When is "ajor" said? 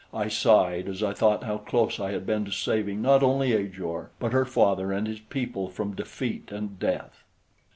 3.53-4.09